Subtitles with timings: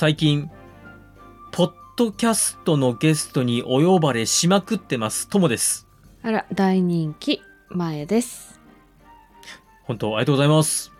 [0.00, 0.48] 最近、
[1.50, 5.26] ポッドキャストのゲストにお呼ばれしまくってます。
[5.26, 5.88] ともです。
[6.22, 8.60] あら、大人気、前です。
[9.82, 10.92] 本当ありがとうございます。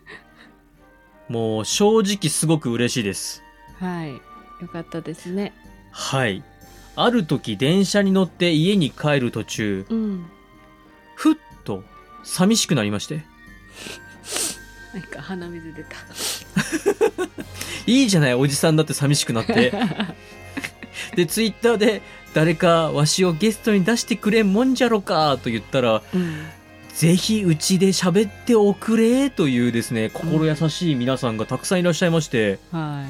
[1.28, 3.42] もう正直すごく嬉しいです。
[3.78, 4.12] はい。
[4.62, 5.52] よかったですね。
[5.92, 6.42] はい。
[6.96, 10.26] ある時電車に乗って家に帰る途中、うん。
[11.16, 11.84] ふっと
[12.22, 13.26] 寂しくなりまして。
[14.94, 15.96] なんか鼻水出た。
[17.86, 19.72] いいじゃない、おじさんだって寂しくなって。
[21.16, 22.02] で、ツイッターで
[22.32, 26.46] 誰かわしをゲストに出してくれんもんじゃろかと言ったら、うん。
[26.94, 33.04] ぜひうちで喋っておくれというですね、心優しい皆さんがたくさんいらっしゃいまして、は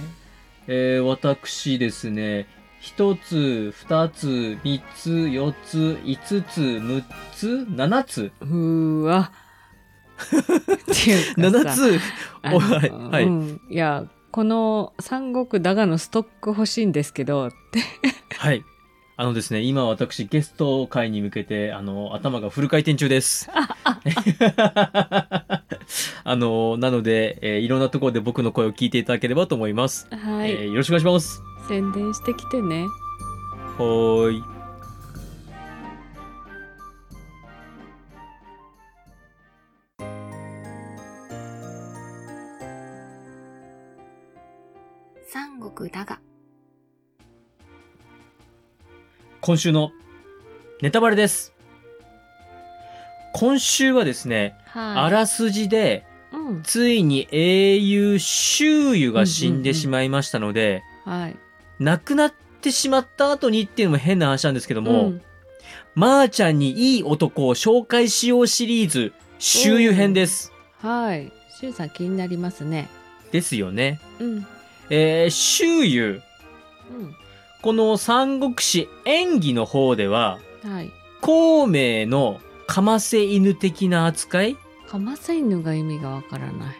[0.66, 2.47] えー私ですね、
[2.80, 7.02] 一つ、二つ、三つ、四つ、五つ、六
[7.34, 8.33] つ、七つい。
[8.41, 9.33] うーわ。
[11.36, 12.00] 七さつ、
[12.53, 13.61] おはいはいうん。
[13.69, 14.05] いや、
[14.35, 17.79] この三国だがのストック欲しいんですけど、って。
[18.37, 18.65] はい。
[19.17, 23.49] あのですね、今私ゲスト会に向けて、あの、頭がフル回転中です。
[26.25, 30.09] あの、なので、えーいろんなところで僕の声を聞いていただければと思います。
[30.11, 30.51] はい。
[30.51, 31.41] えーよろしくお願いします。
[31.69, 32.89] 宣伝してきてね。
[33.79, 34.53] はーい。
[45.75, 46.20] 国だが。
[49.41, 49.92] 今週の
[50.81, 51.53] ネタバレです。
[53.34, 54.97] 今週はですね、はい。
[54.98, 56.62] あらすじで、うん。
[56.62, 61.36] ついに英雄周瑜が死んでしまいましたので、はい。
[61.78, 65.22] 亡くなってしまった後にっていうのも変な話なんですけども、うん
[65.97, 70.53] まーちゃんにいい男を紹介しようシリーズ、周瑜編です。
[70.78, 71.33] はい。
[71.56, 72.88] しゅうさん気になりますね。
[73.31, 74.00] ですよね。
[74.19, 74.47] うん。
[74.91, 76.22] えー、周瑜、
[76.91, 77.15] うん。
[77.62, 80.91] この三国志演技の方では、はい。
[81.21, 84.56] 孔明のかませ犬的な扱い？
[84.87, 86.77] かませ犬が意味がわからない。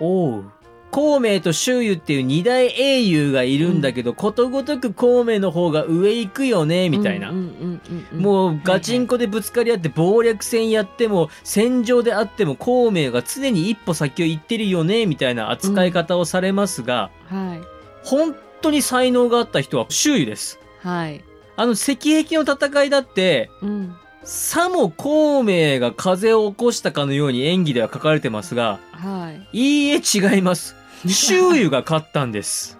[0.00, 0.44] おう。
[0.90, 7.30] 孔明と周瑜っていう二大英雄がいるんだけど、ことごとく孔明の方が上行くよね、みたいな。
[7.30, 17.76] うんうんうんうん、もうガチンコでぶつかり合って謀略戦やっても戦場であっても孔明が常に一歩先を行ってるよねみたいな扱い方をされますが、はい
[18.06, 20.60] 本当に才能があった人は周囲です。
[20.80, 21.24] はい。
[21.56, 23.96] あの石壁の戦いだってうん。
[24.22, 29.48] さも孔明が風を起こしたかのように演技では書かれてますがはい。
[29.52, 30.74] いいえ違います。
[31.06, 32.78] 周囲が勝ったんです。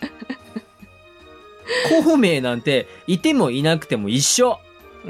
[2.04, 4.58] 孔明なんていてもいなくても一緒。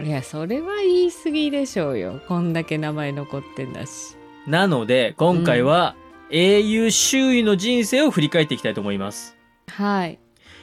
[0.02, 2.20] いや、それは言い過ぎでしょうよ。
[2.26, 4.16] こんだけ名前残ってんだし。
[4.46, 5.94] なので、今回は、
[6.30, 9.36] 英雄周囲の人生を振り返っていきたいと思います。
[9.68, 10.18] はい。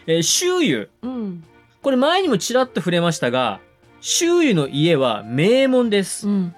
[0.08, 1.44] えー周囲、うん。
[1.82, 3.60] これ前にもちらっと触れましたが、
[4.02, 6.32] 周囲の家は名門ですう。
[6.32, 6.56] ん。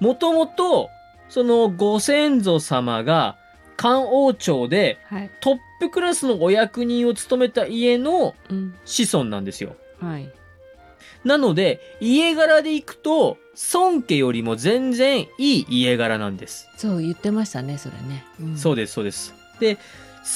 [0.00, 0.88] もともと、
[1.32, 3.38] そのご先祖様が、
[3.78, 5.30] 漢王朝ではい。
[5.40, 8.74] トップクラスのお役人を務めた家のうん。
[8.84, 9.76] 子孫なんですよ。
[9.98, 10.30] はい。
[11.24, 13.38] なので、家柄でいくと、
[13.72, 16.68] 孫家よりも全然いい家柄なんです。
[16.76, 18.26] そう言ってましたね、それね。
[18.38, 19.34] うん、そうです、そうです。
[19.58, 19.78] で、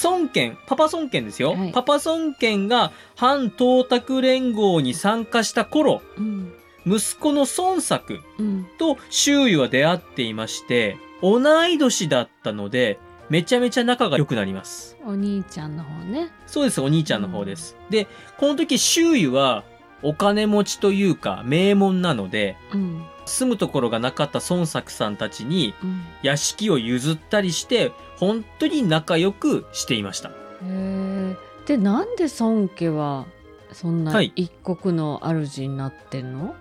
[0.03, 1.53] 孫権、パパ孫権ですよ。
[1.53, 6.53] はいパパ孫権が反東卓連合に参加した頃、うん。
[6.87, 8.67] 息子の孫作うん。
[8.77, 12.99] と周囲は出会っていまして、同い年だったので、
[13.29, 14.97] めちゃめちゃ仲が良くなります。
[15.05, 16.31] お兄ちゃんの方ね。
[16.45, 17.75] そうです、お兄ちゃんの方です。
[17.89, 19.63] で、この時周囲は
[20.01, 23.03] お金持ちというか名門なので、うん。
[23.25, 26.01] 住むところがなかった孫作さんたちにうん。
[26.23, 30.29] 屋敷を譲ったりして、本当に仲良くしていました。
[30.29, 30.33] へ
[30.63, 31.35] え。
[31.65, 33.25] で、なんで孫家は、
[33.73, 36.55] そんなはい一国の主になってんの、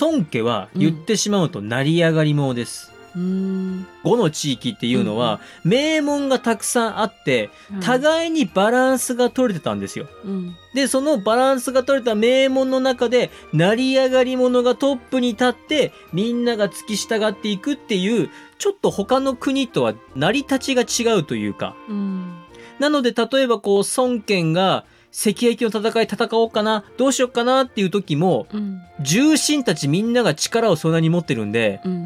[0.00, 2.92] 孫家は言ってしまうと成り上がり者です。
[3.16, 3.86] うーん。
[4.04, 7.50] 五の地域っていうのは、名門がたくさんあって、
[7.80, 10.06] 互いにバランスが取れてたんですよ。
[10.24, 10.56] うん。
[10.74, 18.28] で、そのバランスが取れた名門の中で、成り上がり者がトップに立って、みんなが付き従っていくっていう、
[18.58, 21.74] ちょっと他の国とは成り立ちが違うというか。
[21.88, 22.34] うん。
[22.78, 24.84] なので、例えばこう、孫権が、
[25.18, 28.82] 石壁の戦い戦おうかな、どうしようかなっていう時も、うん。
[29.00, 31.92] 重臣たちみんなが力をそんなに持ってるんで、うん。
[31.92, 31.98] うん。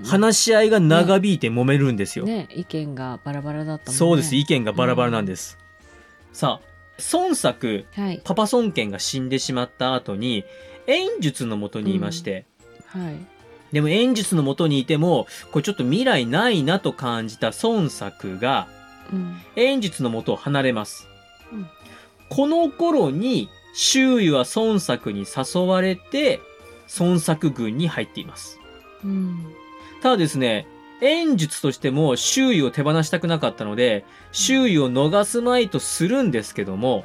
[0.00, 0.04] うん。
[0.04, 2.26] 話し合いが長引いて揉めるんですよ。
[2.26, 3.98] ね、意見がバラバラだったもんね。
[3.98, 4.36] そうです。
[4.36, 5.56] 意見がバラバラなんです。
[6.34, 6.66] さあ、
[7.10, 8.20] 孫作、はい。
[8.22, 10.44] パパ孫権が死んでしまった後に、
[10.86, 12.44] 演術のもとにいまして、
[12.84, 13.16] はい。
[13.72, 18.68] でも演術のもとにいても、これちょっと未来ないなと感じた孫作が、
[19.10, 21.08] うん演術のもとを離れます。
[22.32, 26.40] うんこの頃に周囲は孫作に誘われて
[26.98, 28.58] 孫作軍に入っています。
[29.04, 29.54] うん
[30.02, 30.66] ただですね、
[31.00, 37.04] 演術としても周囲を手放したくなかったので、周囲を逃すまいとするんですけども、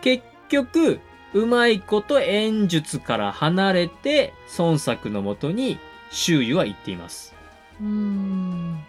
[0.00, 0.98] 結局、
[1.32, 5.78] うまいこと演術から離れて孫作のもとに
[6.10, 7.34] 周囲は行っています。
[7.80, 8.80] うん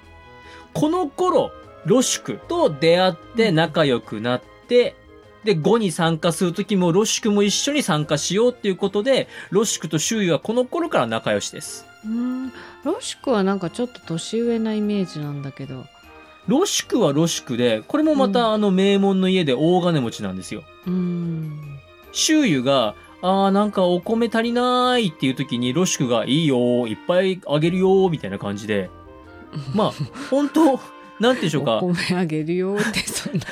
[0.74, 1.52] この頃、
[1.86, 4.96] ロシュクと出会って仲良くなって、で、
[5.46, 11.86] 5に参加するときもロシュクも一緒に参加しようっていうことで、ロシュクと周囲はこの頃から仲良しです。
[12.04, 12.52] うん。
[12.84, 15.86] ロシクはなんかちょっと年上なイメージなんだけど。
[16.48, 20.64] ロシュクはロシュクで、これもまたあの名門の家で大金持ちなんですよ。
[20.88, 21.80] うん。
[22.12, 28.90] 周囲が、あーなんかお米足りないっていう時にロシュクがいいよ、いっぱいあげるよ、みたいな感じで、
[29.74, 29.94] まあ、
[30.30, 30.80] 本当
[31.20, 33.46] なんていうんでしょうかお、米あげるよってそんな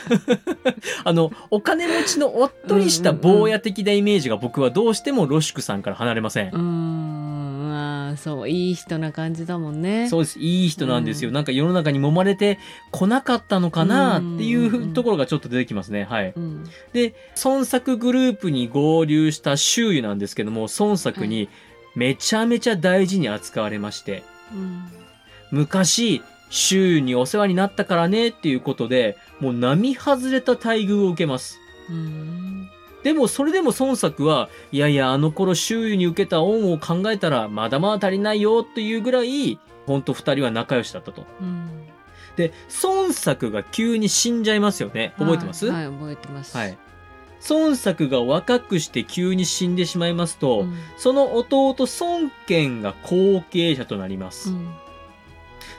[1.06, 6.52] あの、お金持ちのおっとりした坊や的なイメージが僕はどうしてもロシュクさんから離れません。
[6.52, 10.40] うんまあそういい人な感じだもんねそうです。
[10.40, 11.30] いい人なんですよ。
[11.30, 12.60] うんなんか世の中に揉まれて
[12.92, 16.04] こなかったのかなっていうんうところがちょっと出てきますね。
[16.04, 16.34] はい。
[16.36, 21.50] うんで、孫作グループに合流した周囲なんですけども、孫作に
[21.96, 24.24] めちゃめちゃ大事に扱われまして、
[24.54, 24.84] うん
[25.52, 26.24] 昔、
[26.56, 31.60] 周囲にお世話になったからねっていうことで、もう並外れた待遇を受けます。
[31.90, 32.70] うん
[33.04, 41.26] でもそれでも孫作は、いやいや、あの頃周囲に受けた恩を考えたら、まだまだ足りないよっていうぐらい、ほんと二人は仲良しだったと。
[41.42, 41.70] うん
[42.38, 42.54] で、
[42.84, 45.14] 孫作が急に死んじゃいますよね。
[45.18, 45.68] 覚えてます？
[45.68, 46.78] はい、はい覚えてますはい。
[47.50, 54.52] 孫作が若くして急に死んでしまいますと、うんその弟孫権が後継者となります。
[54.52, 54.74] うん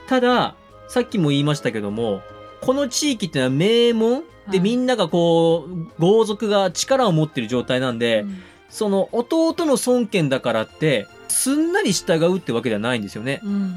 [0.07, 0.55] ただ、
[0.87, 2.21] さっきも言いましたけども、
[2.61, 4.59] この地域ってのは名門で、はい。
[4.59, 8.25] みんながこう、豪族が力を持ってる状態なんで、
[8.69, 13.41] その弟の孫権だからって、すんなり従うってわけではないんですよね。
[13.43, 13.73] うん。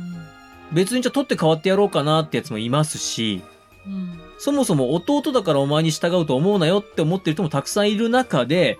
[0.72, 3.42] 別にじゃあ取って代わってやろうかなってやつもいますし、
[3.86, 4.20] うん。
[4.38, 8.78] そもそも弟だからお前に従うと思うなよって思ってる人もたくさんいる中で、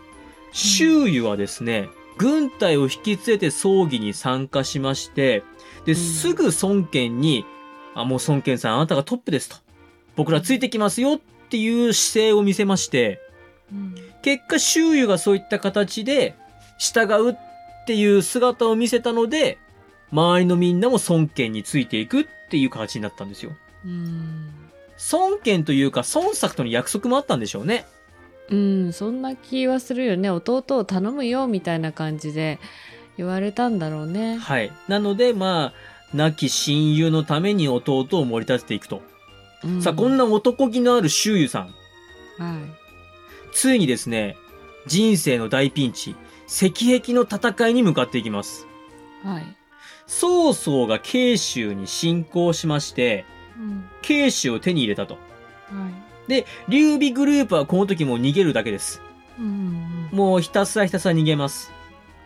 [0.52, 5.42] 周囲はですね、軍隊を引き連れて葬儀に参加しまして、
[5.84, 5.94] で、ん。
[5.94, 7.44] すぐ孫権に、
[7.94, 9.56] あ、もう孫権さんあなたがトップですと。
[10.16, 11.18] 僕らついてきますよっ
[11.48, 13.20] ていう姿勢を見せまして、
[13.72, 16.34] うん結果周囲がそういった形で
[16.76, 17.36] 従うっ
[17.86, 19.58] ていう姿を見せたので、
[20.10, 23.52] 周りのみんなも孫権についていくっていう形になったんですよ。
[23.84, 24.50] うん
[25.12, 27.86] 孫権というか孫作との約束もあったんでしょうね。
[28.50, 32.58] うん、そんな気はするよね弟を頼むよみたいな感じで
[33.18, 34.38] 言われたんだろうね。
[34.38, 34.72] はい。
[34.88, 35.72] なので、まあ、
[36.14, 39.02] 亡き親友のために弟を盛り立てていくと。
[39.64, 41.62] うんさあ、こんな男気のある周囲さん。
[42.42, 42.88] はい
[43.52, 44.36] ついにですね、
[44.86, 46.14] 人生の大ピンチ、
[46.46, 48.66] 石壁の戦いに向かっていきます。
[49.24, 49.42] はい。
[50.06, 53.24] 曹操が慶州に侵攻しまして、
[53.58, 55.14] うん慶州を手に入れたと。
[55.14, 59.00] はいで、劉備グループはこの時もう逃げるだけです。
[59.38, 61.72] うんもうひたすらひたすら逃げます。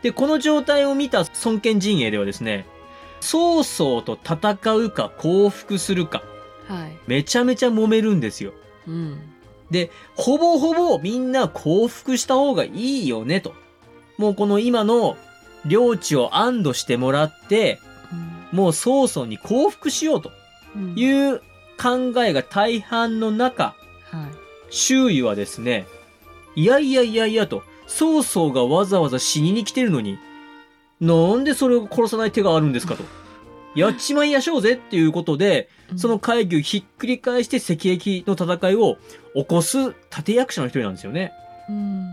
[0.02, 2.66] で、この状態を見た孫権陣営ではですね、
[3.22, 6.22] 曹操と戦うか降伏するか、
[6.66, 6.98] はい。
[7.06, 8.52] めちゃめちゃ揉めるんですよ。
[8.86, 9.20] うん
[9.70, 13.54] で、ほぼほぼみんな降伏した方がいいよねと。
[14.18, 15.16] もうこの今の
[15.64, 17.80] 領地を安堵してもらって、
[18.50, 20.30] もう曹操に降伏しようと
[20.76, 21.38] うんいう
[21.80, 23.74] 考えが大半の中、
[24.10, 24.30] はい。
[24.68, 25.86] 周囲はですね、
[26.54, 30.18] いやいやいやいやと、曹操がわざわざ死にに来てるのに、
[31.02, 33.02] なんでそれを殺さない手があるんですかと。
[33.74, 38.98] やっちまいやしょうぜっていうことで、その会議をひっくり返して石壁の戦いを
[39.34, 41.32] 起こす立役者の一人なんですよね。
[41.68, 42.06] うん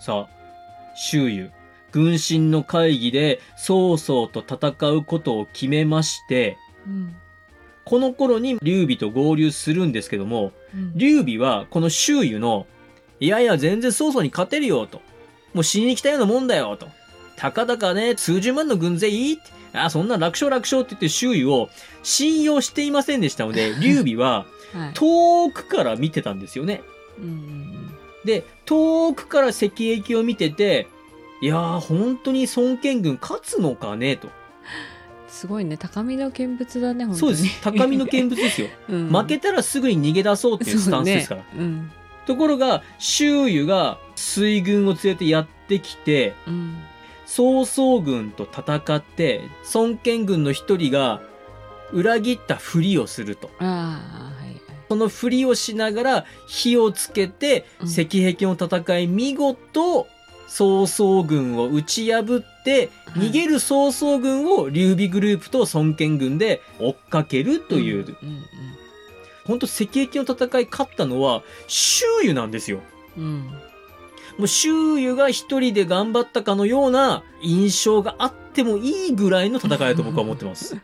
[0.00, 1.50] さあ、周囲、
[1.90, 6.56] 軍神の会議で曹操と戦うことを決めまして、
[6.86, 7.14] うん
[7.84, 12.66] この頃に劉備と合流するんですけども、うん劉備はこの周囲の、
[13.18, 15.02] いやいや全然曹操に勝てるよと。
[15.52, 16.88] もう死にに来たようなもんだよと。
[17.36, 19.42] たかだかね、数十万の軍勢いいって。
[19.72, 21.70] あ、そんな楽勝楽勝って言って周囲を
[22.02, 26.82] 信用していませんでしたので、 劉備ははい遠くから見てたんですよね。
[28.24, 30.86] で、遠くから石壁を見てて、
[31.42, 34.28] いやー、本当に孫権軍勝つのかねと。
[35.28, 37.62] すごいね高みの見物だね本当にそうです。
[37.62, 38.68] 高みの見物ですよ。
[38.88, 41.40] うん負けたらすぐに逃げ出そうっていうスタンスですから。
[41.40, 41.92] ねうん
[42.26, 46.76] ところが、周囲が水軍を連れてやってきて、うん
[47.34, 49.40] 曹操軍と戦って、
[49.72, 51.22] 孫権軍の一人が
[51.90, 53.50] 裏切ったふりをすると。
[53.58, 54.52] ああはい
[54.88, 57.88] そのふりをしながら火をつけて、うん。
[57.88, 60.06] 石壁の戦い見事
[60.46, 63.28] 曹操軍を打ち破ってはい。
[63.28, 68.42] 逃げる曹操軍を劉備グループと孫権軍で追っかけるという、うんうん
[69.44, 72.78] 本当石壁の戦い勝ったのは周瑜なんですよ。
[73.16, 73.71] うんうん
[74.38, 80.76] もう周瑜が一人で頑張ったかのような印象があってもいいぐらいの戦いだと僕は思ってます。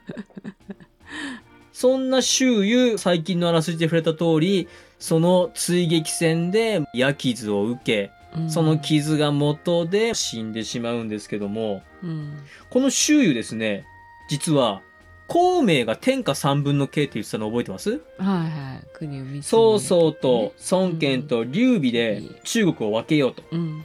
[1.72, 4.66] そんな周瑜、最近のあらすじで触れた通り、
[4.98, 12.38] その追撃戦で矢傷を受け、うんその傷が元で死んでしまうんですけども、うん
[12.68, 13.86] この周瑜ですね、
[14.28, 14.82] 実は、
[15.28, 17.90] 孔明が天下三分の計って言ってたの覚えてます？
[17.90, 18.44] はいは
[18.82, 18.86] い。
[18.94, 23.42] 国を見曹操と孫権と劉備で中国を分けようと。
[23.52, 23.84] うん。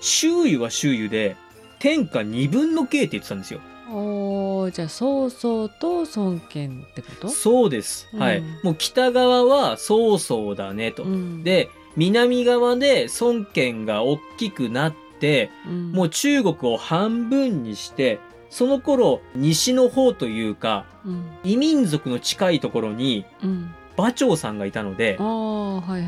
[0.00, 1.36] 周瑜は周瑜で、
[1.78, 3.60] 天下二分の計って言ってたんですよ。
[3.90, 7.28] おーじゃあ曹操と孫権ってこと？
[7.28, 8.08] そうです。
[8.16, 8.38] はい。
[8.38, 11.04] うんもう北側は曹操だねと。
[11.04, 11.44] うん。
[11.44, 15.92] で、南側で孫権が大きくなって、うん。
[15.92, 18.18] もう中国を半分にして、
[18.50, 21.24] その頃、西の方というか、うん。
[21.44, 23.74] 異民族の近いところに、うん。
[23.96, 26.04] 馬長さんがいたのではいはい。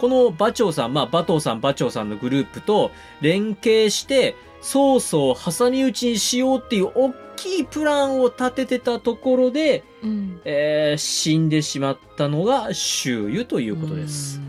[0.00, 10.40] この馬長さん、まあ馬頭さん、馬長さんのグループと連携して、曹操を挟み撃ちにしようっていう大きいプランを立ててたところで、うん。
[10.44, 14.40] えー死んでしまったのが周瑜ということです。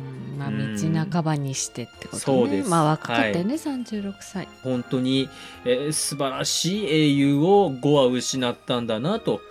[0.47, 0.93] うんまあうん。
[1.05, 2.21] 道半ばにしてってことね。
[2.21, 2.69] そうです。
[2.69, 4.47] まあ若かったよね、36歳。
[4.63, 5.29] 本当に、
[5.65, 9.41] えー素晴らしい英雄を5話失ったんだなと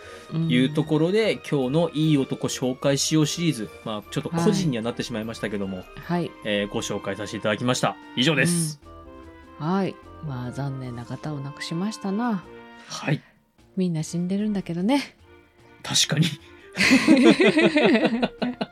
[0.48, 6.30] いうところで、今日のいい男紹介しようシリーズ、まあちょっと個人にはなってしまいましたけども、はい。
[6.44, 7.96] えーご紹介させていただきました。
[8.16, 8.80] 以上です。
[9.58, 9.94] はい。
[10.26, 12.44] まあ残念な方を亡くしましたな。
[12.88, 13.20] はい。
[13.76, 15.16] みんな死んでるんだけどね。
[15.82, 16.26] 確かに。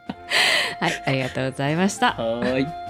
[0.80, 2.88] はいありがとうございましたはーい。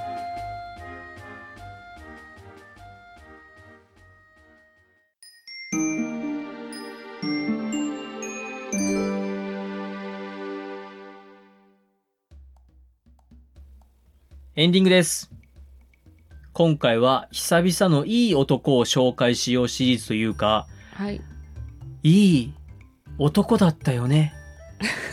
[14.60, 15.30] エンディングです。
[16.52, 21.20] 今回は久々のいい男を紹介しようシリーズというか、はい
[22.02, 22.54] いい
[23.18, 24.34] 男だったよね。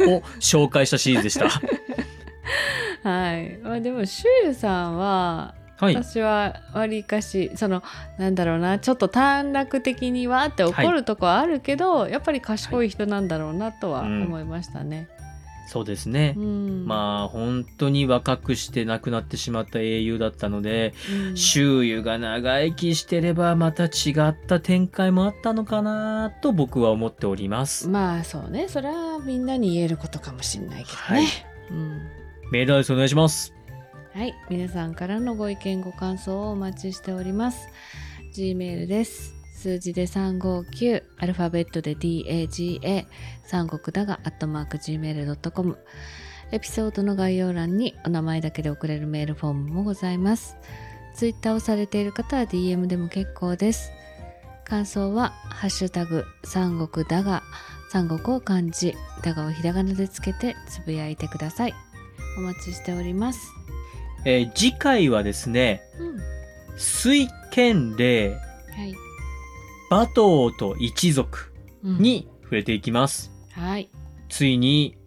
[0.01, 1.45] を紹介したシリーズでした。
[3.03, 5.95] はい、まあ、でもシュウさんははい。
[5.95, 7.83] 私はわりかしその
[8.17, 15.09] なんだろうなちょっと短絡的にわーって怒るとこはあるけど、やっぱり賢い人なんだろうなとはうん思いましたね。
[15.67, 16.39] そうですねう。
[16.39, 27.89] ん、まあ本当に若くして亡くなってしまった英雄だったので、うん周瑜が長生きしてればまた違った展開もあったのかなと僕は思っております。
[27.89, 31.19] まあそうねそれはみんなに言えることかもしれないけどね。
[31.19, 31.25] はい
[31.71, 33.53] うんメールアドレスお願いします。
[34.13, 37.67] はい、皆さんからのご意見ご感想をお待ちしております。
[38.35, 39.33] Gmail です。
[39.55, 43.07] 数字で359アルファベットで DAGA
[43.45, 45.77] 三国だがアットマーク Gmail.com
[46.51, 50.55] エピソードの概要欄にお名前だけで送れるメールフォームもございます。
[51.15, 53.91] ツイッターをされている方は DM でも結構です。
[54.65, 57.43] 感想はハッシュタグ三国だが
[57.89, 61.84] 三国を漢字だがをひらがなでつけてつぶやいてください。
[62.37, 63.51] お待ちしております。
[64.25, 66.19] えー次回はですね、うん
[66.77, 68.93] 水剣霊、はい。
[69.89, 73.31] 馬頭と一族うんに触れていきます。
[73.51, 73.89] はい。
[74.29, 74.97] ついに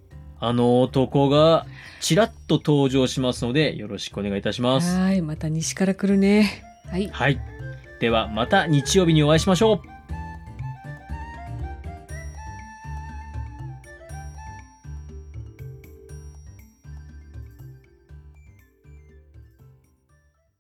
[0.40, 1.66] あの男が
[2.00, 4.96] ちらっと登場しますのでよろしくお願いいたします。
[4.96, 5.20] はい。
[5.20, 6.62] また西から来るね。
[6.86, 7.08] はい。
[7.08, 7.40] はい。
[8.00, 9.97] ではまた日曜日にお会いしましょう。